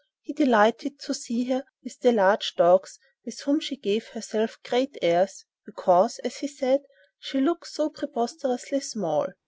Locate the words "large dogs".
2.11-2.97